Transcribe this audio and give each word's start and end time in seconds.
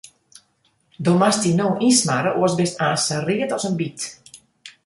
Do 1.05 1.13
moatst 1.19 1.43
dy 1.43 1.51
no 1.59 1.67
ynsmarre, 1.89 2.31
oars 2.41 2.57
bist 2.59 2.81
aanst 2.87 3.05
sa 3.07 3.17
read 3.27 3.49
as 3.55 3.67
in 3.69 3.75
byt. 3.81 3.99